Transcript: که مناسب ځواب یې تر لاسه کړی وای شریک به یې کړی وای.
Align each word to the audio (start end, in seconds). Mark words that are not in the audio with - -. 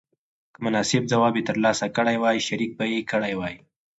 که 0.53 0.59
مناسب 0.65 1.03
ځواب 1.11 1.33
یې 1.37 1.43
تر 1.49 1.57
لاسه 1.65 1.85
کړی 1.95 2.15
وای 2.19 2.37
شریک 2.47 2.71
به 2.77 2.85
یې 2.93 2.99
کړی 3.11 3.33
وای. 3.39 3.55